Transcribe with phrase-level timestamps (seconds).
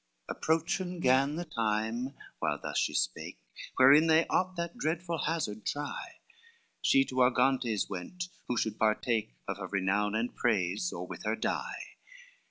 [0.27, 3.37] XLII Approachen gan the time, while thus she spake,
[3.75, 6.15] Wherein they ought that dreadful hazard try;
[6.81, 11.35] She to Argantes went, who should partake Of her renown and praise, or with her
[11.35, 11.97] die.